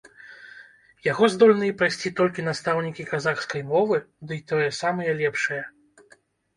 Яго 1.11 1.23
здольныя 1.33 1.75
прайсці 1.83 2.13
толькі 2.21 2.47
настаўнікі 2.49 3.07
казахскай 3.13 3.61
мовы, 3.71 3.95
дый 4.27 4.45
тое 4.53 4.67
самыя 4.83 5.11
лепшыя. 5.25 5.63